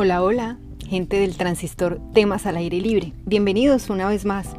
Hola, 0.00 0.22
hola, 0.22 0.58
gente 0.88 1.18
del 1.18 1.36
transistor 1.36 2.00
Temas 2.14 2.46
al 2.46 2.56
aire 2.56 2.80
libre. 2.80 3.12
Bienvenidos 3.26 3.90
una 3.90 4.08
vez 4.08 4.24
más. 4.24 4.54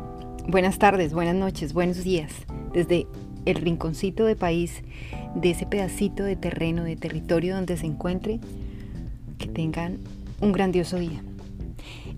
Buenas 0.50 0.80
tardes, 0.80 1.14
buenas 1.14 1.34
noches, 1.34 1.72
buenos 1.72 2.04
días. 2.04 2.30
Desde 2.74 3.08
el 3.46 3.56
rinconcito 3.56 4.26
de 4.26 4.36
país, 4.36 4.84
de 5.36 5.52
ese 5.52 5.66
pedacito 5.66 6.26
de 6.26 6.36
terreno, 6.36 6.84
de 6.84 6.98
territorio 6.98 7.56
donde 7.56 7.78
se 7.78 7.86
encuentre, 7.86 8.42
que 9.38 9.48
tengan 9.48 10.00
un 10.42 10.52
grandioso 10.52 11.00
día. 11.00 11.24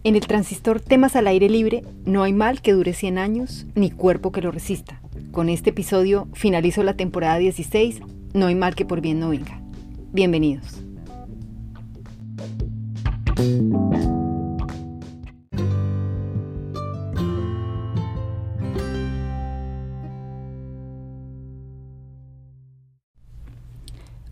En 0.04 0.16
el 0.16 0.26
transistor 0.26 0.80
Temas 0.80 1.16
al 1.16 1.28
aire 1.28 1.48
libre 1.48 1.84
no 2.06 2.24
hay 2.24 2.34
mal 2.34 2.64
que 2.64 2.74
dure 2.74 2.94
100 2.94 3.20
años 3.20 3.68
ni 3.76 3.92
cuerpo 3.92 4.32
que 4.32 4.42
lo 4.42 4.50
resista. 4.50 5.00
Con 5.32 5.48
este 5.50 5.70
episodio 5.70 6.28
finalizo 6.34 6.82
la 6.82 6.96
temporada 6.96 7.38
16, 7.38 8.02
no 8.34 8.48
hay 8.48 8.56
mal 8.56 8.74
que 8.74 8.86
por 8.86 9.00
bien 9.00 9.20
no 9.20 9.30
venga. 9.30 9.62
Bienvenidos. 10.12 10.82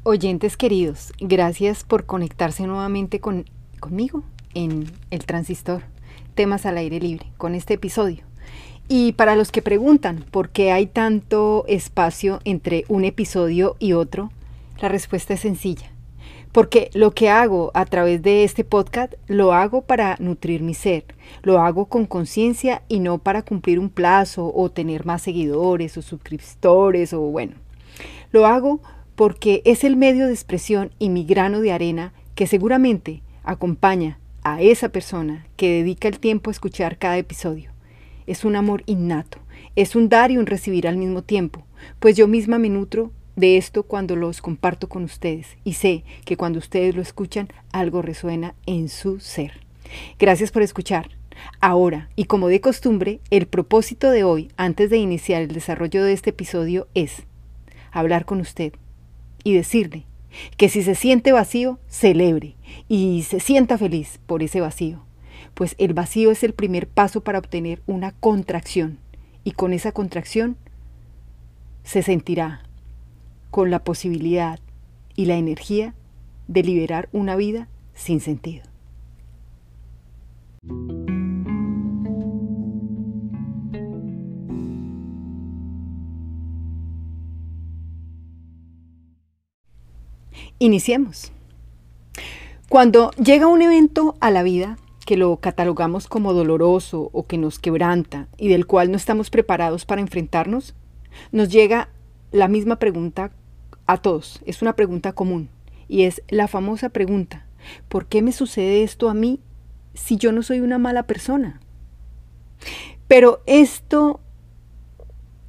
Oyentes 0.04 0.58
queridos, 0.58 1.14
gracias 1.20 1.84
por 1.84 2.06
conectarse 2.06 2.66
nuevamente 2.66 3.20
con, 3.20 3.46
conmigo 3.80 4.24
en 4.54 4.92
el 5.12 5.26
transistor, 5.26 5.84
temas 6.34 6.66
al 6.66 6.78
aire 6.78 7.00
libre, 7.00 7.28
con 7.38 7.54
este 7.54 7.76
episodio. 7.76 8.24
Y 8.88 9.12
para 9.14 9.36
los 9.36 9.52
que 9.52 9.62
preguntan 9.62 10.26
por 10.32 10.50
qué 10.50 10.72
hay 10.72 10.88
tanto 10.88 11.64
espacio 11.68 12.40
entre 12.44 12.86
un 12.88 13.06
episodio 13.06 13.76
y 13.78 13.94
otro, 13.94 14.32
la 14.82 14.90
respuesta 14.90 15.36
es 15.36 15.42
sencilla. 15.42 15.92
Porque 16.52 16.90
lo 16.94 17.12
que 17.12 17.30
hago 17.30 17.72
a 17.76 17.86
través 17.86 18.24
de 18.24 18.44
este 18.44 18.64
podcast 18.64 19.14
lo 19.28 19.54
hago 19.54 19.84
para 19.84 20.16
nutrir 20.20 20.62
mi 20.62 20.74
ser, 20.74 21.06
lo 21.44 21.60
hago 21.62 21.86
con 21.86 22.08
conciencia 22.08 22.82
y 22.88 23.00
no 23.00 23.20
para 23.20 23.44
cumplir 23.44 23.80
un 23.80 23.90
plazo 23.90 24.52
o 24.54 24.70
tener 24.72 25.06
más 25.06 25.22
seguidores 25.22 25.96
o 25.98 26.02
suscriptores 26.02 27.14
o 27.14 27.22
bueno. 27.22 27.54
Lo 28.32 28.48
hago 28.48 28.82
porque 29.16 29.62
es 29.66 29.84
el 29.84 29.96
medio 29.96 30.26
de 30.26 30.34
expresión 30.34 30.92
y 30.98 31.10
mi 31.10 31.24
grano 31.24 31.62
de 31.62 31.72
arena 31.72 32.14
que 32.34 32.48
seguramente 32.48 33.22
acompaña 33.44 34.20
a 34.44 34.62
esa 34.62 34.90
persona 34.90 35.46
que 35.56 35.70
dedica 35.70 36.08
el 36.08 36.20
tiempo 36.20 36.50
a 36.50 36.54
escuchar 36.54 36.98
cada 36.98 37.18
episodio. 37.18 37.72
Es 38.26 38.46
un 38.46 38.56
amor 38.56 38.84
innato, 38.86 39.40
es 39.76 39.96
un 39.96 40.10
dar 40.10 40.32
y 40.32 40.38
un 40.38 40.46
recibir 40.46 40.88
al 40.88 40.98
mismo 40.98 41.22
tiempo, 41.22 41.66
pues 42.00 42.16
yo 42.16 42.28
misma 42.28 42.58
me 42.58 42.70
nutro 42.70 43.12
de 43.40 43.58
esto 43.58 43.84
cuando 43.84 44.16
los 44.16 44.42
comparto 44.42 44.90
con 44.90 45.04
ustedes 45.04 45.58
y 45.64 45.74
sé 45.74 46.04
que 46.26 46.38
cuando 46.38 46.60
ustedes 46.60 46.96
lo 46.96 47.02
escuchan 47.02 47.48
algo 47.72 48.02
resuena 48.02 48.56
en 48.66 48.90
su 48.90 49.20
ser. 49.20 49.66
Gracias 50.20 50.52
por 50.52 50.62
escuchar. 50.62 51.10
Ahora, 51.62 52.10
y 52.16 52.26
como 52.26 52.50
de 52.50 52.62
costumbre, 52.62 53.22
el 53.30 53.48
propósito 53.48 54.12
de 54.12 54.24
hoy, 54.24 54.52
antes 54.58 54.90
de 54.90 54.98
iniciar 54.98 55.42
el 55.42 55.54
desarrollo 55.54 56.04
de 56.04 56.14
este 56.14 56.32
episodio, 56.32 56.88
es 56.94 57.24
hablar 57.92 58.26
con 58.26 58.42
usted 58.42 58.74
y 59.44 59.54
decirle 59.54 60.06
que 60.58 60.70
si 60.70 60.84
se 60.84 60.96
siente 60.96 61.32
vacío, 61.32 61.80
celebre 61.88 62.56
y 62.88 63.24
se 63.24 63.40
sienta 63.40 63.78
feliz 63.78 64.20
por 64.26 64.44
ese 64.44 64.62
vacío, 64.62 65.04
pues 65.54 65.76
el 65.78 65.94
vacío 65.94 66.32
es 66.32 66.44
el 66.44 66.54
primer 66.54 66.88
paso 66.88 67.22
para 67.22 67.40
obtener 67.40 67.82
una 67.88 68.12
contracción 68.12 69.00
y 69.44 69.52
con 69.52 69.74
esa 69.74 69.92
contracción 69.92 70.58
se 71.84 72.04
sentirá 72.04 72.69
con 73.52 73.72
la 73.72 73.84
posibilidad 73.84 74.60
y 75.16 75.26
la 75.26 75.36
energía 75.36 75.96
de 76.48 76.64
liberar 76.64 77.10
una 77.12 77.36
vida 77.36 77.68
sin 77.94 78.20
sentido. 78.22 78.64
Iniciemos. 90.62 91.32
Cuando 92.68 93.12
llega 93.12 93.48
un 93.48 93.62
evento 93.62 94.16
a 94.20 94.30
la 94.30 94.44
vida 94.44 94.78
que 95.06 95.18
lo 95.18 95.38
catalogamos 95.38 96.08
como 96.08 96.34
doloroso 96.34 97.10
o 97.14 97.26
que 97.26 97.38
nos 97.38 97.60
quebranta 97.60 98.28
y 98.38 98.50
del 98.50 98.68
cual 98.68 98.92
no 98.92 98.98
estamos 98.98 99.30
preparados 99.30 99.86
para 99.86 100.02
enfrentarnos, 100.02 100.76
nos 101.32 101.50
llega 101.50 101.90
la 102.32 102.48
misma 102.48 102.76
pregunta 102.76 103.32
a 103.90 103.98
todos, 103.98 104.40
es 104.46 104.62
una 104.62 104.76
pregunta 104.76 105.14
común 105.14 105.50
y 105.88 106.04
es 106.04 106.22
la 106.30 106.48
famosa 106.48 106.90
pregunta, 106.90 107.48
¿por 107.88 108.06
qué 108.06 108.22
me 108.22 108.32
sucede 108.32 108.84
esto 108.84 109.10
a 109.10 109.16
mí 109.16 109.40
si 109.96 110.16
yo 110.16 110.32
no 110.32 110.44
soy 110.44 110.60
una 110.60 110.78
mala 110.78 111.08
persona? 111.08 111.60
Pero 113.08 113.42
esto 113.48 114.20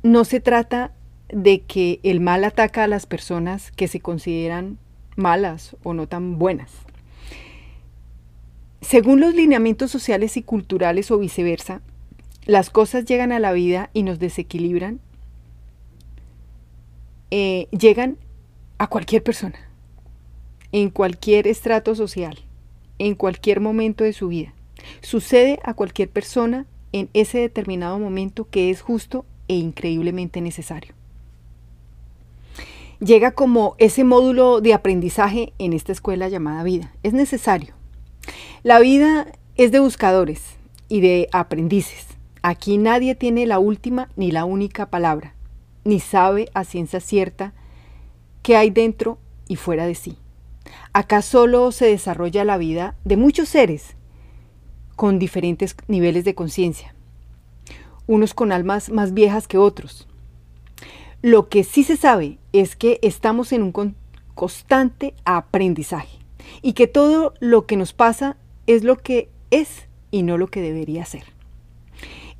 no 0.02 0.24
se 0.24 0.40
trata 0.40 0.92
de 1.28 1.60
que 1.60 2.00
el 2.02 2.20
mal 2.20 2.42
ataca 2.44 2.84
a 2.84 2.88
las 2.88 3.04
personas 3.04 3.72
que 3.72 3.88
se 3.88 4.00
consideran 4.00 4.78
malas 5.16 5.76
o 5.82 5.92
no 5.92 6.08
tan 6.08 6.38
buenas. 6.38 6.72
Según 8.80 9.20
los 9.20 9.34
lineamientos 9.34 9.90
sociales 9.90 10.38
y 10.38 10.42
culturales 10.42 11.10
o 11.10 11.18
viceversa, 11.18 11.82
las 12.46 12.70
cosas 12.70 13.04
llegan 13.04 13.32
a 13.32 13.38
la 13.38 13.52
vida 13.52 13.90
y 13.92 14.02
nos 14.02 14.18
desequilibran, 14.18 14.98
eh, 17.30 17.68
llegan 17.70 18.16
a 18.80 18.86
cualquier 18.86 19.22
persona, 19.22 19.58
en 20.72 20.88
cualquier 20.88 21.46
estrato 21.46 21.94
social, 21.94 22.38
en 22.98 23.14
cualquier 23.14 23.60
momento 23.60 24.04
de 24.04 24.14
su 24.14 24.28
vida. 24.28 24.54
Sucede 25.02 25.60
a 25.64 25.74
cualquier 25.74 26.08
persona 26.08 26.64
en 26.92 27.10
ese 27.12 27.40
determinado 27.40 27.98
momento 27.98 28.48
que 28.48 28.70
es 28.70 28.80
justo 28.80 29.26
e 29.48 29.56
increíblemente 29.56 30.40
necesario. 30.40 30.94
Llega 33.00 33.32
como 33.32 33.74
ese 33.76 34.02
módulo 34.02 34.62
de 34.62 34.72
aprendizaje 34.72 35.52
en 35.58 35.74
esta 35.74 35.92
escuela 35.92 36.30
llamada 36.30 36.62
vida. 36.62 36.90
Es 37.02 37.12
necesario. 37.12 37.74
La 38.62 38.80
vida 38.80 39.26
es 39.56 39.72
de 39.72 39.80
buscadores 39.80 40.56
y 40.88 41.02
de 41.02 41.28
aprendices. 41.32 42.06
Aquí 42.40 42.78
nadie 42.78 43.14
tiene 43.14 43.44
la 43.44 43.58
última 43.58 44.08
ni 44.16 44.30
la 44.30 44.46
única 44.46 44.88
palabra, 44.88 45.34
ni 45.84 46.00
sabe 46.00 46.48
a 46.54 46.64
ciencia 46.64 47.00
cierta 47.00 47.52
qué 48.42 48.56
hay 48.56 48.70
dentro 48.70 49.18
y 49.48 49.56
fuera 49.56 49.86
de 49.86 49.94
sí. 49.94 50.16
Acá 50.92 51.22
solo 51.22 51.72
se 51.72 51.86
desarrolla 51.86 52.44
la 52.44 52.58
vida 52.58 52.94
de 53.04 53.16
muchos 53.16 53.48
seres 53.48 53.96
con 54.96 55.18
diferentes 55.18 55.76
niveles 55.88 56.24
de 56.24 56.34
conciencia, 56.34 56.94
unos 58.06 58.34
con 58.34 58.52
almas 58.52 58.90
más 58.90 59.14
viejas 59.14 59.48
que 59.48 59.58
otros. 59.58 60.06
Lo 61.22 61.48
que 61.48 61.64
sí 61.64 61.84
se 61.84 61.96
sabe 61.96 62.38
es 62.52 62.76
que 62.76 62.98
estamos 63.02 63.52
en 63.52 63.62
un 63.62 63.94
constante 64.34 65.14
aprendizaje 65.24 66.18
y 66.62 66.72
que 66.72 66.86
todo 66.86 67.34
lo 67.40 67.66
que 67.66 67.76
nos 67.76 67.92
pasa 67.92 68.36
es 68.66 68.84
lo 68.84 68.96
que 68.96 69.28
es 69.50 69.86
y 70.10 70.22
no 70.22 70.38
lo 70.38 70.48
que 70.48 70.60
debería 70.60 71.04
ser. 71.04 71.24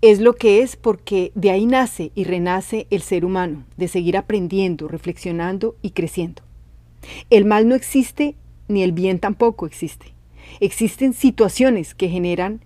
Es 0.03 0.19
lo 0.19 0.35
que 0.35 0.63
es 0.63 0.77
porque 0.77 1.31
de 1.35 1.51
ahí 1.51 1.67
nace 1.67 2.11
y 2.15 2.25
renace 2.25 2.87
el 2.89 3.03
ser 3.03 3.25
humano, 3.25 3.65
de 3.77 3.87
seguir 3.87 4.17
aprendiendo, 4.17 4.89
reflexionando 4.89 5.77
y 5.83 5.91
creciendo. 5.91 6.43
El 7.29 7.45
mal 7.45 7.69
no 7.69 7.75
existe 7.75 8.35
ni 8.67 8.83
el 8.83 8.93
bien 8.93 9.19
tampoco 9.19 9.67
existe. 9.67 10.15
Existen 10.59 11.13
situaciones 11.13 11.95
que 11.95 12.09
generan 12.09 12.61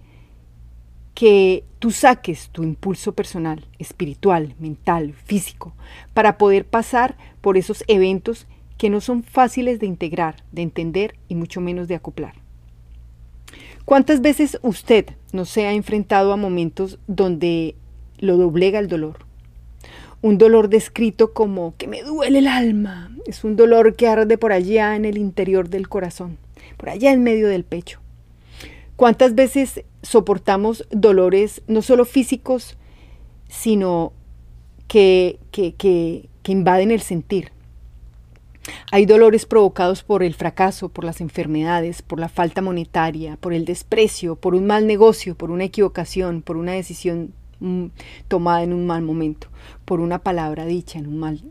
que 1.15 1.65
tú 1.81 1.91
saques 1.91 2.51
tu 2.51 2.63
impulso 2.63 3.15
personal, 3.15 3.67
espiritual, 3.79 4.55
mental, 4.61 5.15
físico, 5.25 5.73
para 6.13 6.39
poder 6.39 6.65
pasar 6.65 7.17
por 7.41 7.57
esos 7.57 7.83
eventos 7.89 8.47
que 8.79 8.91
no 8.91 9.01
son 9.01 9.25
fáciles 9.25 9.81
de 9.81 9.87
integrar, 9.87 10.45
de 10.53 10.63
entender 10.63 11.17
y 11.29 11.35
mucho 11.35 11.61
menos 11.61 11.89
de 11.89 11.97
acoplar. 11.97 12.44
¿Cuántas 13.85 14.23
veces 14.23 14.59
usted 14.63 15.07
no 15.33 15.45
se 15.45 15.67
ha 15.67 15.73
enfrentado 15.73 16.33
a 16.33 16.39
momentos 16.39 16.99
donde 17.07 17.75
lo 18.19 18.39
doblega 18.39 18.79
el 18.79 18.89
dolor? 18.89 19.19
Un 20.23 20.39
dolor 20.39 20.71
descrito 20.71 21.35
como 21.35 21.75
que 21.77 21.87
me 21.87 22.03
duele 22.03 22.39
el 22.39 22.47
alma. 22.47 23.15
Es 23.27 23.45
un 23.45 23.57
dolor 23.57 23.95
que 23.95 24.09
arde 24.09 24.39
por 24.39 24.53
allá 24.53 24.97
en 24.97 25.05
el 25.05 25.19
interior 25.19 25.69
del 25.69 25.87
corazón, 25.87 26.39
por 26.79 26.89
allá 26.89 27.13
en 27.13 27.23
medio 27.23 27.47
del 27.47 27.65
pecho. 27.65 28.01
¿Cuántas 28.97 29.35
veces 29.35 29.85
soportamos 30.03 30.87
dolores 30.91 31.61
no 31.67 31.83
solo 31.83 32.07
físicos, 32.07 32.79
sino 33.49 34.15
que, 34.89 35.39
que, 35.51 35.75
que, 35.75 36.31
que 36.43 36.53
invaden 36.53 36.91
el 36.91 37.03
sentir? 37.03 37.54
Hay 38.93 39.07
dolores 39.07 39.47
provocados 39.47 40.03
por 40.03 40.23
el 40.23 40.35
fracaso, 40.35 40.89
por 40.89 41.05
las 41.05 41.21
enfermedades, 41.21 42.03
por 42.03 42.19
la 42.19 42.29
falta 42.29 42.63
monetaria, 42.63 43.37
por 43.37 43.53
el 43.53 43.65
desprecio, 43.65 44.37
por 44.37 44.55
un 44.55 44.67
mal 44.67 44.87
negocio, 44.87 45.35
por 45.35 45.51
una 45.51 45.65
equivocación, 45.65 46.43
por 46.43 46.57
una 46.57 46.73
decisión 46.73 47.35
mm, 47.61 47.87
tomada 48.29 48.63
en 48.63 48.73
un 48.73 48.87
mal 48.87 49.03
momento, 49.03 49.49
por 49.85 50.01
una 50.01 50.21
palabra 50.21 50.65
dicha 50.65 50.99
en 50.99 51.07
un 51.07 51.19
mal 51.19 51.43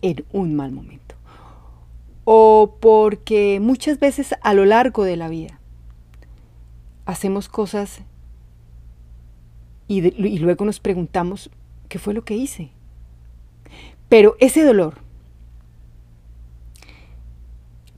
en 0.00 0.24
un 0.32 0.54
mal 0.54 0.70
momento. 0.70 1.16
o 2.24 2.76
porque 2.80 3.58
muchas 3.60 3.98
veces 3.98 4.34
a 4.42 4.54
lo 4.54 4.64
largo 4.64 5.02
de 5.02 5.16
la 5.16 5.28
vida 5.28 5.58
hacemos 7.04 7.48
cosas 7.48 8.02
y, 9.88 10.06
y 10.06 10.38
luego 10.38 10.64
nos 10.66 10.78
preguntamos, 10.78 11.50
¿qué 11.88 11.98
fue 11.98 12.14
lo 12.14 12.24
que 12.24 12.36
hice? 12.36 12.70
Pero 14.08 14.36
ese 14.40 14.62
dolor, 14.62 14.98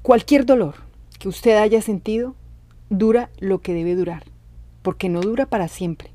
cualquier 0.02 0.46
dolor 0.46 0.76
que 1.18 1.28
usted 1.28 1.56
haya 1.56 1.82
sentido, 1.82 2.34
dura 2.88 3.30
lo 3.38 3.60
que 3.60 3.74
debe 3.74 3.94
durar, 3.94 4.24
porque 4.82 5.08
no 5.08 5.20
dura 5.20 5.46
para 5.46 5.68
siempre. 5.68 6.10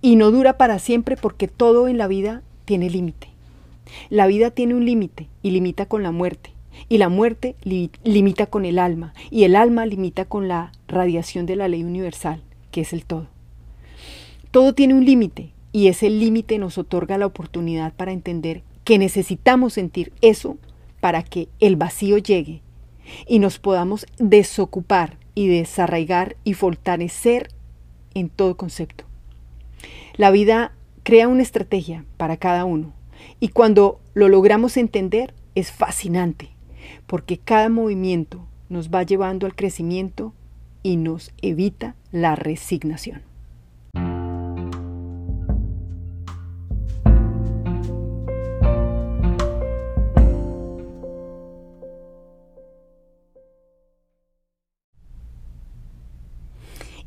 Y 0.00 0.16
no 0.16 0.30
dura 0.30 0.56
para 0.56 0.78
siempre 0.78 1.16
porque 1.16 1.48
todo 1.48 1.88
en 1.88 1.98
la 1.98 2.08
vida 2.08 2.42
tiene 2.64 2.90
límite. 2.90 3.28
La 4.10 4.26
vida 4.26 4.50
tiene 4.50 4.74
un 4.74 4.84
límite 4.84 5.28
y 5.42 5.50
limita 5.50 5.86
con 5.86 6.02
la 6.02 6.10
muerte. 6.10 6.50
Y 6.88 6.98
la 6.98 7.08
muerte 7.08 7.54
limita 7.62 8.46
con 8.46 8.64
el 8.64 8.78
alma. 8.78 9.14
Y 9.30 9.44
el 9.44 9.56
alma 9.56 9.86
limita 9.86 10.24
con 10.24 10.48
la 10.48 10.72
radiación 10.88 11.46
de 11.46 11.56
la 11.56 11.68
ley 11.68 11.84
universal, 11.84 12.42
que 12.70 12.82
es 12.82 12.92
el 12.92 13.04
todo. 13.04 13.26
Todo 14.50 14.74
tiene 14.74 14.94
un 14.94 15.04
límite 15.04 15.52
y 15.72 15.88
ese 15.88 16.10
límite 16.10 16.58
nos 16.58 16.76
otorga 16.78 17.18
la 17.18 17.26
oportunidad 17.26 17.94
para 17.94 18.12
entender 18.12 18.62
que 18.84 18.98
necesitamos 18.98 19.74
sentir 19.74 20.12
eso 20.20 20.58
para 21.02 21.24
que 21.24 21.48
el 21.58 21.74
vacío 21.74 22.16
llegue 22.16 22.62
y 23.26 23.40
nos 23.40 23.58
podamos 23.58 24.06
desocupar 24.18 25.18
y 25.34 25.48
desarraigar 25.48 26.36
y 26.44 26.54
fortalecer 26.54 27.48
en 28.14 28.28
todo 28.28 28.56
concepto. 28.56 29.04
La 30.14 30.30
vida 30.30 30.76
crea 31.02 31.26
una 31.26 31.42
estrategia 31.42 32.04
para 32.18 32.36
cada 32.36 32.64
uno 32.64 32.92
y 33.40 33.48
cuando 33.48 34.00
lo 34.14 34.28
logramos 34.28 34.76
entender 34.76 35.34
es 35.56 35.72
fascinante 35.72 36.50
porque 37.08 37.36
cada 37.36 37.68
movimiento 37.68 38.46
nos 38.68 38.88
va 38.88 39.02
llevando 39.02 39.46
al 39.46 39.56
crecimiento 39.56 40.32
y 40.84 40.98
nos 40.98 41.32
evita 41.42 41.96
la 42.12 42.36
resignación. 42.36 43.22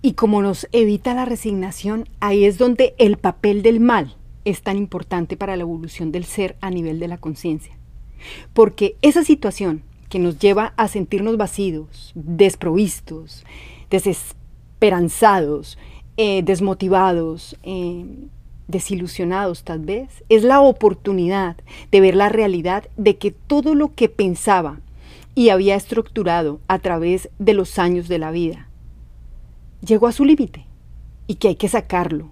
Y 0.06 0.14
como 0.14 0.44
nos 0.44 0.68
evita 0.72 1.16
la 1.16 1.26
resignación, 1.26 2.08
ahí 2.20 2.46
es 2.46 2.60
donde 2.60 2.94
el 3.00 3.18
papel 3.18 3.64
del 3.64 3.80
mal 3.80 4.16
es 4.44 4.62
tan 4.62 4.78
importante 4.78 5.36
para 5.36 5.56
la 5.56 5.64
evolución 5.64 6.12
del 6.12 6.26
ser 6.26 6.58
a 6.62 6.70
nivel 6.70 7.00
de 7.00 7.08
la 7.08 7.18
conciencia. 7.18 7.76
Porque 8.54 8.98
esa 9.02 9.24
situación 9.24 9.82
que 10.08 10.20
nos 10.20 10.38
lleva 10.38 10.76
a 10.78 10.90
sentirnos 10.90 11.38
vacíos, 11.38 12.12
desprovistos, 12.14 13.46
desesperanzados, 13.90 15.80
eh, 16.18 16.44
desmotivados, 16.44 17.58
eh, 17.64 18.06
desilusionados 18.68 19.64
tal 19.64 19.80
vez, 19.80 20.24
es 20.30 20.44
la 20.44 20.62
oportunidad 20.62 21.58
de 21.90 22.02
ver 22.02 22.16
la 22.16 22.30
realidad 22.30 22.88
de 22.96 23.18
que 23.18 23.32
todo 23.32 23.74
lo 23.74 23.96
que 23.96 24.08
pensaba 24.08 24.82
y 25.34 25.50
había 25.50 25.76
estructurado 25.76 26.60
a 26.68 26.78
través 26.78 27.32
de 27.40 27.56
los 27.56 27.80
años 27.80 28.08
de 28.08 28.20
la 28.20 28.30
vida, 28.30 28.70
llegó 29.86 30.08
a 30.08 30.12
su 30.12 30.26
límite 30.26 30.66
y 31.28 31.36
que 31.36 31.50
hay 31.50 31.56
que 31.56 31.70
sacarlo, 31.70 32.30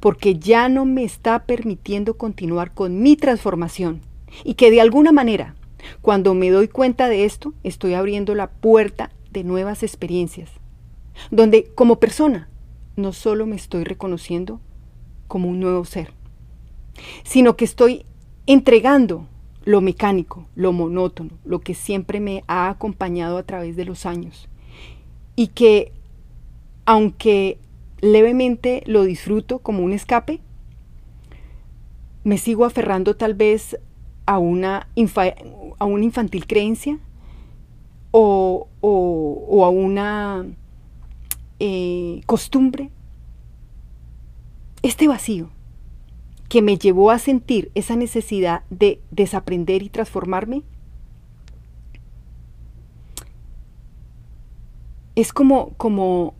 porque 0.00 0.38
ya 0.38 0.68
no 0.68 0.84
me 0.84 1.04
está 1.04 1.44
permitiendo 1.44 2.16
continuar 2.16 2.72
con 2.72 3.02
mi 3.02 3.16
transformación 3.16 4.00
y 4.44 4.54
que 4.54 4.70
de 4.70 4.80
alguna 4.80 5.12
manera, 5.12 5.54
cuando 6.02 6.34
me 6.34 6.50
doy 6.50 6.68
cuenta 6.68 7.08
de 7.08 7.24
esto, 7.24 7.54
estoy 7.62 7.94
abriendo 7.94 8.34
la 8.34 8.50
puerta 8.50 9.10
de 9.30 9.44
nuevas 9.44 9.82
experiencias, 9.82 10.50
donde 11.30 11.64
como 11.74 12.00
persona 12.00 12.48
no 12.96 13.12
solo 13.12 13.46
me 13.46 13.56
estoy 13.56 13.84
reconociendo 13.84 14.60
como 15.26 15.48
un 15.48 15.60
nuevo 15.60 15.84
ser, 15.84 16.12
sino 17.24 17.56
que 17.56 17.64
estoy 17.64 18.04
entregando 18.46 19.26
lo 19.64 19.80
mecánico, 19.80 20.46
lo 20.54 20.72
monótono, 20.72 21.30
lo 21.44 21.60
que 21.60 21.74
siempre 21.74 22.20
me 22.20 22.42
ha 22.46 22.68
acompañado 22.68 23.38
a 23.38 23.42
través 23.42 23.76
de 23.76 23.84
los 23.84 24.06
años, 24.06 24.48
y 25.36 25.48
que 25.48 25.92
aunque 26.84 27.58
levemente 28.00 28.82
lo 28.86 29.04
disfruto 29.04 29.58
como 29.58 29.82
un 29.82 29.92
escape, 29.92 30.40
me 32.24 32.38
sigo 32.38 32.64
aferrando 32.64 33.16
tal 33.16 33.34
vez 33.34 33.78
a 34.26 34.38
una, 34.38 34.88
a 35.78 35.84
una 35.84 36.04
infantil 36.04 36.46
creencia 36.46 36.98
o, 38.10 38.68
a 38.82 39.68
una 39.68 40.46
eh, 41.58 42.20
costumbre. 42.26 42.90
Este 44.82 45.08
vacío 45.08 45.50
que 46.48 46.62
me 46.62 46.78
llevó 46.78 47.10
a 47.10 47.18
sentir 47.18 47.70
esa 47.74 47.94
necesidad 47.94 48.64
de 48.70 49.00
desaprender 49.10 49.82
y 49.82 49.88
transformarme, 49.88 50.62
es 55.14 55.32
como, 55.32 55.70
como 55.76 56.34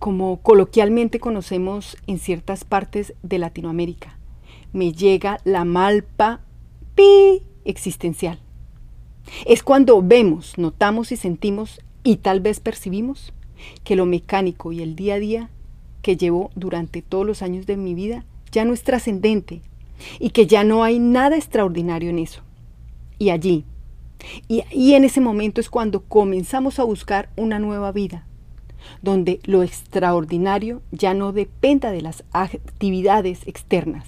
como 0.00 0.40
coloquialmente 0.40 1.20
conocemos 1.20 1.98
en 2.06 2.18
ciertas 2.18 2.64
partes 2.64 3.12
de 3.22 3.38
Latinoamérica. 3.38 4.18
Me 4.72 4.92
llega 4.92 5.38
la 5.44 5.66
malpa 5.66 6.40
pi 6.94 7.42
existencial. 7.66 8.40
Es 9.44 9.62
cuando 9.62 10.02
vemos, 10.02 10.56
notamos 10.56 11.12
y 11.12 11.16
sentimos 11.16 11.82
y 12.02 12.16
tal 12.16 12.40
vez 12.40 12.60
percibimos 12.60 13.34
que 13.84 13.94
lo 13.94 14.06
mecánico 14.06 14.72
y 14.72 14.80
el 14.80 14.96
día 14.96 15.14
a 15.16 15.18
día 15.18 15.50
que 16.00 16.16
llevo 16.16 16.50
durante 16.54 17.02
todos 17.02 17.26
los 17.26 17.42
años 17.42 17.66
de 17.66 17.76
mi 17.76 17.92
vida 17.92 18.24
ya 18.52 18.64
no 18.64 18.72
es 18.72 18.82
trascendente 18.82 19.60
y 20.18 20.30
que 20.30 20.46
ya 20.46 20.64
no 20.64 20.82
hay 20.82 20.98
nada 20.98 21.36
extraordinario 21.36 22.08
en 22.08 22.20
eso. 22.20 22.40
Y 23.18 23.28
allí, 23.28 23.66
y, 24.48 24.62
y 24.72 24.94
en 24.94 25.04
ese 25.04 25.20
momento 25.20 25.60
es 25.60 25.68
cuando 25.68 26.04
comenzamos 26.04 26.78
a 26.78 26.84
buscar 26.84 27.28
una 27.36 27.58
nueva 27.58 27.92
vida, 27.92 28.26
donde 29.02 29.40
lo 29.44 29.62
extraordinario 29.62 30.82
ya 30.92 31.14
no 31.14 31.32
dependa 31.32 31.90
de 31.90 32.02
las 32.02 32.24
actividades 32.32 33.46
externas 33.46 34.06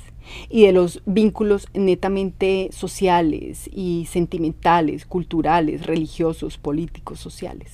y 0.48 0.66
de 0.66 0.72
los 0.72 1.02
vínculos 1.06 1.68
netamente 1.74 2.70
sociales 2.72 3.68
y 3.72 4.06
sentimentales, 4.10 5.06
culturales, 5.06 5.86
religiosos, 5.86 6.58
políticos, 6.58 7.20
sociales, 7.20 7.72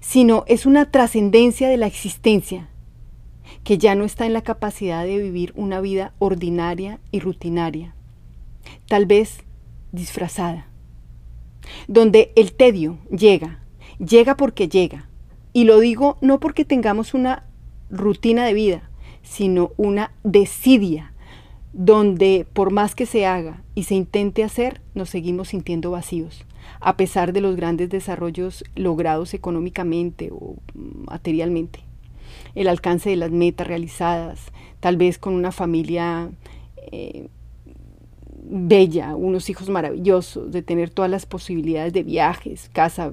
sino 0.00 0.44
es 0.46 0.66
una 0.66 0.90
trascendencia 0.90 1.68
de 1.68 1.76
la 1.76 1.86
existencia 1.86 2.68
que 3.64 3.78
ya 3.78 3.94
no 3.94 4.04
está 4.04 4.26
en 4.26 4.32
la 4.32 4.42
capacidad 4.42 5.04
de 5.04 5.18
vivir 5.18 5.52
una 5.56 5.80
vida 5.80 6.14
ordinaria 6.18 7.00
y 7.10 7.20
rutinaria, 7.20 7.94
tal 8.86 9.06
vez 9.06 9.44
disfrazada, 9.92 10.68
donde 11.88 12.32
el 12.36 12.52
tedio 12.52 12.98
llega, 13.10 13.62
llega 13.98 14.36
porque 14.36 14.68
llega, 14.68 15.09
y 15.52 15.64
lo 15.64 15.80
digo 15.80 16.16
no 16.20 16.40
porque 16.40 16.64
tengamos 16.64 17.14
una 17.14 17.44
rutina 17.90 18.44
de 18.44 18.54
vida, 18.54 18.90
sino 19.22 19.72
una 19.76 20.12
desidia, 20.22 21.12
donde 21.72 22.46
por 22.52 22.72
más 22.72 22.94
que 22.94 23.06
se 23.06 23.26
haga 23.26 23.62
y 23.74 23.84
se 23.84 23.94
intente 23.94 24.44
hacer, 24.44 24.80
nos 24.94 25.10
seguimos 25.10 25.48
sintiendo 25.48 25.90
vacíos, 25.90 26.44
a 26.80 26.96
pesar 26.96 27.32
de 27.32 27.40
los 27.40 27.56
grandes 27.56 27.90
desarrollos 27.90 28.64
logrados 28.74 29.34
económicamente 29.34 30.30
o 30.32 30.56
materialmente. 30.74 31.80
El 32.54 32.68
alcance 32.68 33.10
de 33.10 33.16
las 33.16 33.30
metas 33.30 33.66
realizadas, 33.66 34.40
tal 34.80 34.96
vez 34.96 35.18
con 35.18 35.34
una 35.34 35.52
familia 35.52 36.30
eh, 36.90 37.28
bella, 38.42 39.14
unos 39.14 39.48
hijos 39.50 39.68
maravillosos, 39.68 40.50
de 40.50 40.62
tener 40.62 40.90
todas 40.90 41.10
las 41.10 41.26
posibilidades 41.26 41.92
de 41.92 42.02
viajes, 42.02 42.68
casa, 42.72 43.12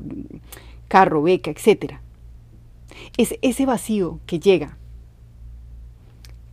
carro, 0.88 1.22
beca, 1.22 1.52
etcétera 1.52 2.02
es 3.18 3.36
ese 3.42 3.66
vacío 3.66 4.20
que 4.26 4.40
llega, 4.40 4.78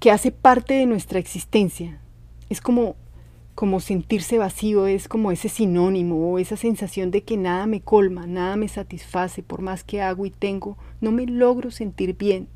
que 0.00 0.10
hace 0.10 0.30
parte 0.30 0.74
de 0.74 0.86
nuestra 0.86 1.18
existencia. 1.18 2.00
Es 2.50 2.60
como, 2.60 2.96
como 3.54 3.80
sentirse 3.80 4.38
vacío, 4.38 4.86
es 4.86 5.08
como 5.08 5.32
ese 5.32 5.48
sinónimo 5.48 6.30
o 6.32 6.38
esa 6.38 6.56
sensación 6.56 7.10
de 7.10 7.22
que 7.22 7.36
nada 7.36 7.66
me 7.66 7.80
colma, 7.80 8.26
nada 8.26 8.56
me 8.56 8.68
satisface, 8.68 9.42
por 9.42 9.62
más 9.62 9.84
que 9.84 10.02
hago 10.02 10.26
y 10.26 10.30
tengo, 10.30 10.76
no 11.00 11.12
me 11.12 11.26
logro 11.26 11.70
sentir 11.70 12.16
bien. 12.16 12.48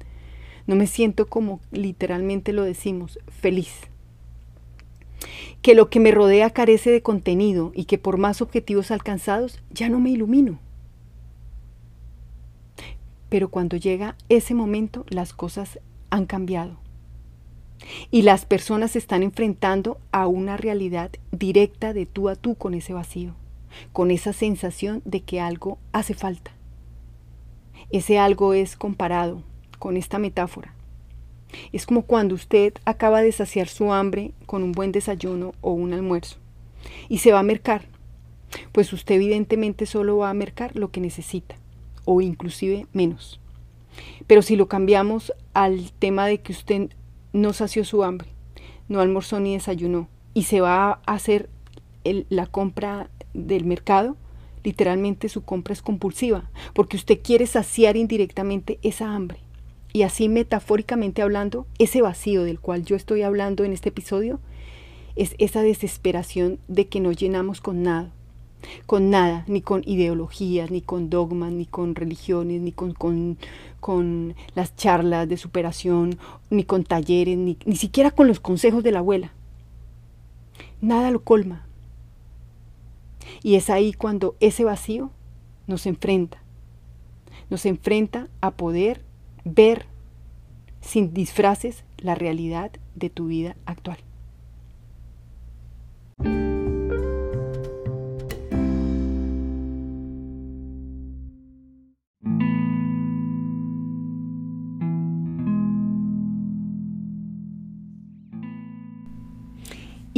No 0.66 0.76
me 0.76 0.86
siento 0.86 1.26
como 1.26 1.60
literalmente 1.72 2.52
lo 2.52 2.62
decimos, 2.62 3.18
feliz. 3.28 3.72
Que 5.62 5.74
lo 5.74 5.88
que 5.88 5.98
me 5.98 6.10
rodea 6.10 6.50
carece 6.50 6.90
de 6.90 7.00
contenido 7.00 7.72
y 7.74 7.86
que 7.86 7.96
por 7.96 8.18
más 8.18 8.42
objetivos 8.42 8.90
alcanzados 8.90 9.60
ya 9.70 9.88
no 9.88 9.98
me 9.98 10.10
ilumino. 10.10 10.60
Pero 13.28 13.48
cuando 13.48 13.76
llega 13.76 14.16
ese 14.28 14.54
momento, 14.54 15.04
las 15.08 15.32
cosas 15.32 15.78
han 16.10 16.26
cambiado. 16.26 16.76
Y 18.10 18.22
las 18.22 18.44
personas 18.44 18.92
se 18.92 18.98
están 18.98 19.22
enfrentando 19.22 19.98
a 20.10 20.26
una 20.26 20.56
realidad 20.56 21.10
directa 21.30 21.92
de 21.92 22.06
tú 22.06 22.28
a 22.28 22.36
tú 22.36 22.54
con 22.54 22.74
ese 22.74 22.92
vacío. 22.92 23.34
con 23.92 24.10
esa 24.10 24.32
sensación 24.32 25.02
de 25.04 25.20
que 25.20 25.40
algo 25.40 25.78
hace 25.92 26.14
falta. 26.14 26.52
Ese 27.90 28.18
algo 28.18 28.54
es 28.54 28.76
comparado 28.76 29.42
con 29.78 29.96
esta 29.96 30.18
metáfora. 30.18 30.74
Es 31.72 31.86
como 31.86 32.02
cuando 32.02 32.34
usted 32.34 32.74
acaba 32.84 33.22
de 33.22 33.32
saciar 33.32 33.68
su 33.68 33.92
hambre 33.92 34.32
con 34.46 34.62
un 34.62 34.72
buen 34.72 34.92
desayuno 34.92 35.54
o 35.60 35.72
un 35.72 35.94
almuerzo 35.94 36.36
y 37.08 37.18
se 37.18 37.32
va 37.32 37.40
a 37.40 37.44
mercar. 37.44 37.82
Pues 38.72 38.92
usted 38.92 39.16
evidentemente 39.16 39.86
solo 39.86 40.18
va 40.18 40.30
a 40.30 40.34
mercar 40.34 40.74
lo 40.76 40.90
que 40.90 41.00
necesita 41.00 41.56
o 42.10 42.22
inclusive 42.22 42.86
menos. 42.94 43.38
Pero 44.26 44.40
si 44.40 44.56
lo 44.56 44.66
cambiamos 44.66 45.34
al 45.52 45.92
tema 45.98 46.26
de 46.26 46.40
que 46.40 46.52
usted 46.52 46.88
no 47.34 47.52
sació 47.52 47.84
su 47.84 48.02
hambre, 48.02 48.30
no 48.88 49.00
almorzó 49.00 49.40
ni 49.40 49.52
desayunó 49.52 50.08
y 50.32 50.44
se 50.44 50.62
va 50.62 51.02
a 51.04 51.12
hacer 51.12 51.50
la 52.04 52.46
compra 52.46 53.10
del 53.34 53.66
mercado, 53.66 54.16
literalmente 54.64 55.28
su 55.28 55.42
compra 55.42 55.74
es 55.74 55.82
compulsiva, 55.82 56.50
porque 56.72 56.96
usted 56.96 57.20
quiere 57.22 57.46
saciar 57.46 57.98
indirectamente 57.98 58.78
esa 58.82 59.14
hambre. 59.14 59.40
Y 59.92 60.00
así 60.00 60.30
metafóricamente 60.30 61.20
hablando, 61.20 61.66
ese 61.78 62.00
vacío 62.00 62.42
del 62.42 62.58
cual 62.58 62.86
yo 62.86 62.96
estoy 62.96 63.20
hablando 63.20 63.64
en 63.64 63.74
este 63.74 63.90
episodio 63.90 64.40
es 65.14 65.34
esa 65.36 65.60
desesperación 65.60 66.58
de 66.68 66.88
que 66.88 67.00
no 67.00 67.12
llenamos 67.12 67.60
con 67.60 67.82
nada, 67.82 68.14
con 68.86 69.10
nada, 69.10 69.44
ni 69.46 69.60
con 69.60 69.82
ideologías, 69.86 70.70
ni 70.70 70.80
con 70.80 71.10
dogmas, 71.10 71.52
ni 71.52 71.66
con 71.66 71.94
religiones, 71.94 72.60
ni 72.60 72.72
con, 72.72 72.92
con, 73.80 74.34
las 74.54 74.76
charlas 74.76 75.28
de 75.28 75.36
superación, 75.36 76.18
ni 76.50 76.64
con 76.64 76.84
talleres, 76.84 77.38
ni, 77.38 77.56
ni 77.64 77.76
siquiera 77.76 78.10
con 78.10 78.26
los 78.26 78.40
consejos 78.40 78.82
de 78.82 78.92
la 78.92 78.98
abuela. 79.00 79.32
Nada 80.80 81.10
lo 81.10 81.22
colma. 81.22 81.66
Y 83.42 83.54
es 83.54 83.70
ahí 83.70 83.92
cuando 83.92 84.36
ese 84.40 84.64
vacío 84.64 85.10
nos 85.66 85.86
enfrenta. 85.86 86.42
Nos 87.50 87.66
enfrenta 87.66 88.28
a 88.40 88.52
poder 88.52 89.04
ver 89.44 89.86
sin 90.80 91.12
disfraces 91.12 91.84
la 91.98 92.14
realidad 92.14 92.70
de 92.94 93.10
tu 93.10 93.26
vida 93.26 93.56
actual. 93.66 93.98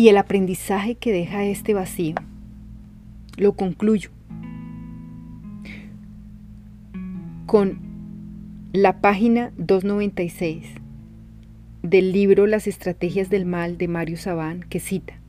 Y 0.01 0.09
el 0.09 0.17
aprendizaje 0.17 0.95
que 0.95 1.13
deja 1.13 1.45
este 1.45 1.75
vacío, 1.75 2.15
lo 3.37 3.53
concluyo 3.53 4.09
con 7.45 7.81
la 8.73 9.03
página 9.03 9.53
296 9.59 10.65
del 11.83 12.13
libro 12.13 12.47
Las 12.47 12.67
estrategias 12.67 13.29
del 13.29 13.45
mal 13.45 13.77
de 13.77 13.89
Mario 13.89 14.17
Sabán 14.17 14.63
que 14.71 14.81
cita, 14.81 15.21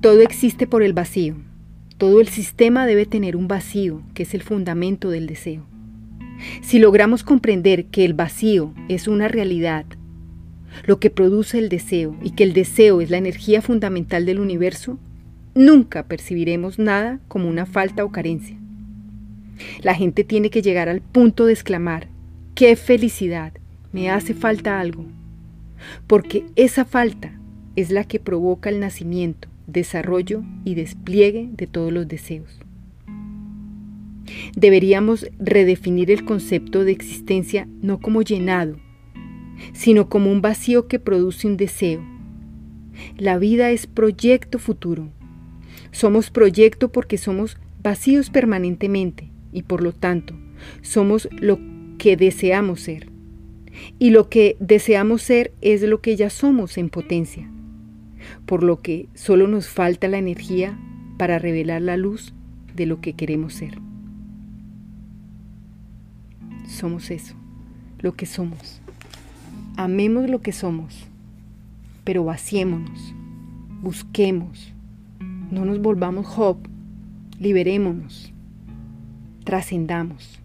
Todo 0.00 0.22
existe 0.22 0.66
por 0.66 0.82
el 0.82 0.94
vacío, 0.94 1.36
todo 1.98 2.22
el 2.22 2.28
sistema 2.28 2.86
debe 2.86 3.04
tener 3.04 3.36
un 3.36 3.48
vacío 3.48 4.00
que 4.14 4.22
es 4.22 4.32
el 4.32 4.40
fundamento 4.40 5.10
del 5.10 5.26
deseo. 5.26 5.66
Si 6.62 6.78
logramos 6.78 7.22
comprender 7.22 7.84
que 7.84 8.06
el 8.06 8.14
vacío 8.14 8.72
es 8.88 9.08
una 9.08 9.28
realidad, 9.28 9.84
lo 10.84 11.00
que 11.00 11.10
produce 11.10 11.58
el 11.58 11.68
deseo 11.68 12.16
y 12.22 12.30
que 12.30 12.44
el 12.44 12.52
deseo 12.52 13.00
es 13.00 13.10
la 13.10 13.18
energía 13.18 13.62
fundamental 13.62 14.26
del 14.26 14.40
universo, 14.40 14.98
nunca 15.54 16.04
percibiremos 16.06 16.78
nada 16.78 17.20
como 17.28 17.48
una 17.48 17.66
falta 17.66 18.04
o 18.04 18.12
carencia. 18.12 18.56
La 19.82 19.94
gente 19.94 20.24
tiene 20.24 20.50
que 20.50 20.62
llegar 20.62 20.88
al 20.88 21.00
punto 21.00 21.46
de 21.46 21.52
exclamar, 21.52 22.08
¡qué 22.54 22.76
felicidad! 22.76 23.52
Me 23.92 24.10
hace 24.10 24.34
falta 24.34 24.80
algo. 24.80 25.04
Porque 26.06 26.46
esa 26.56 26.84
falta 26.84 27.32
es 27.76 27.90
la 27.90 28.04
que 28.04 28.20
provoca 28.20 28.70
el 28.70 28.80
nacimiento, 28.80 29.48
desarrollo 29.66 30.44
y 30.64 30.74
despliegue 30.74 31.48
de 31.52 31.66
todos 31.66 31.92
los 31.92 32.06
deseos. 32.06 32.60
Deberíamos 34.54 35.26
redefinir 35.38 36.10
el 36.10 36.24
concepto 36.24 36.84
de 36.84 36.92
existencia 36.92 37.66
no 37.82 37.98
como 37.98 38.22
llenado, 38.22 38.78
sino 39.72 40.08
como 40.08 40.30
un 40.30 40.42
vacío 40.42 40.88
que 40.88 40.98
produce 40.98 41.46
un 41.46 41.56
deseo. 41.56 42.02
La 43.16 43.38
vida 43.38 43.70
es 43.70 43.86
proyecto 43.86 44.58
futuro. 44.58 45.08
Somos 45.90 46.30
proyecto 46.30 46.90
porque 46.90 47.18
somos 47.18 47.58
vacíos 47.82 48.30
permanentemente 48.30 49.30
y 49.52 49.62
por 49.62 49.82
lo 49.82 49.92
tanto 49.92 50.34
somos 50.82 51.28
lo 51.32 51.58
que 51.98 52.16
deseamos 52.16 52.80
ser. 52.80 53.08
Y 53.98 54.10
lo 54.10 54.28
que 54.28 54.56
deseamos 54.60 55.22
ser 55.22 55.52
es 55.60 55.82
lo 55.82 56.00
que 56.00 56.16
ya 56.16 56.28
somos 56.28 56.76
en 56.76 56.90
potencia, 56.90 57.48
por 58.46 58.62
lo 58.62 58.80
que 58.80 59.08
solo 59.14 59.46
nos 59.46 59.68
falta 59.68 60.08
la 60.08 60.18
energía 60.18 60.78
para 61.18 61.38
revelar 61.38 61.82
la 61.82 61.96
luz 61.96 62.34
de 62.74 62.86
lo 62.86 63.00
que 63.00 63.14
queremos 63.14 63.54
ser. 63.54 63.78
Somos 66.66 67.10
eso, 67.10 67.34
lo 68.00 68.14
que 68.14 68.26
somos. 68.26 68.80
Amemos 69.80 70.28
lo 70.28 70.42
que 70.42 70.52
somos, 70.52 71.08
pero 72.04 72.22
vaciémonos, 72.22 73.14
busquemos, 73.80 74.74
no 75.50 75.64
nos 75.64 75.80
volvamos 75.80 76.26
Job, 76.26 76.58
liberémonos 77.38 78.30
trascendamos, 79.44 80.38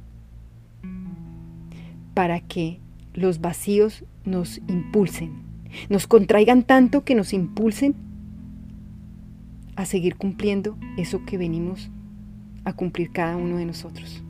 para 2.14 2.40
que 2.40 2.80
los 3.14 3.42
vacíos 3.42 4.06
nos 4.24 4.62
impulsen, 4.70 5.34
nos 5.90 6.08
contraigan 6.08 6.64
tanto 6.64 7.04
que 7.04 7.14
nos 7.14 7.34
impulsen 7.34 7.94
a 9.76 9.84
seguir 9.84 10.16
cumpliendo 10.16 10.78
eso 10.96 11.26
que 11.26 11.38
venimos 11.38 11.92
a 12.64 12.72
cumplir 12.72 13.12
cada 13.12 13.36
uno 13.36 13.58
de 13.58 13.66
nosotros. 13.66 14.24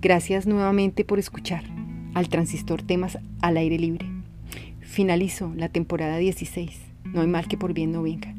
Gracias 0.00 0.46
nuevamente 0.46 1.04
por 1.04 1.18
escuchar 1.18 1.64
al 2.14 2.28
transistor 2.28 2.80
temas 2.82 3.18
al 3.40 3.56
aire 3.56 3.76
libre. 3.76 4.19
Finalizo 4.90 5.52
la 5.54 5.68
temporada 5.68 6.16
16. 6.16 6.80
No 7.04 7.20
hay 7.20 7.28
mal 7.28 7.46
que 7.46 7.56
por 7.56 7.72
bien 7.72 7.92
no 7.92 8.02
venga. 8.02 8.34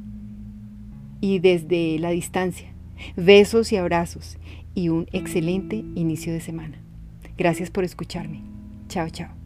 Y 1.22 1.40
desde 1.40 1.98
la 1.98 2.10
distancia, 2.10 2.74
besos 3.16 3.72
y 3.72 3.78
abrazos 3.78 4.38
y 4.76 4.90
un 4.90 5.08
excelente 5.14 5.78
inicio 5.96 6.34
de 6.34 6.42
semana. 6.42 6.84
Gracias 7.38 7.72
por 7.72 7.86
escucharme. 7.86 8.44
Chao, 8.90 9.10
chao. 9.10 9.41